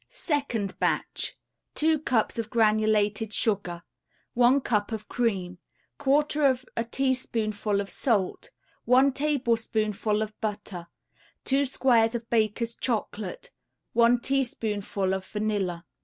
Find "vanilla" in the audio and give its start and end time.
15.27-15.85